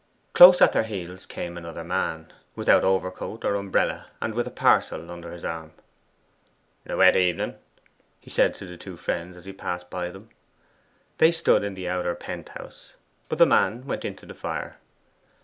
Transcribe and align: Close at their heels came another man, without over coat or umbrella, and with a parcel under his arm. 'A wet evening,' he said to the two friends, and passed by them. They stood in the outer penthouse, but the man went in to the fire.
Close 0.33 0.59
at 0.63 0.73
their 0.73 0.81
heels 0.81 1.27
came 1.27 1.59
another 1.59 1.83
man, 1.83 2.33
without 2.55 2.83
over 2.83 3.11
coat 3.11 3.45
or 3.45 3.53
umbrella, 3.53 4.07
and 4.19 4.33
with 4.33 4.47
a 4.47 4.49
parcel 4.49 5.11
under 5.11 5.29
his 5.29 5.45
arm. 5.45 5.73
'A 6.87 6.97
wet 6.97 7.15
evening,' 7.15 7.53
he 8.19 8.31
said 8.31 8.55
to 8.55 8.65
the 8.65 8.77
two 8.77 8.97
friends, 8.97 9.37
and 9.45 9.57
passed 9.59 9.91
by 9.91 10.09
them. 10.09 10.29
They 11.19 11.31
stood 11.31 11.63
in 11.63 11.75
the 11.75 11.87
outer 11.87 12.15
penthouse, 12.15 12.93
but 13.29 13.37
the 13.37 13.45
man 13.45 13.85
went 13.85 14.03
in 14.03 14.15
to 14.15 14.25
the 14.25 14.33
fire. 14.33 14.79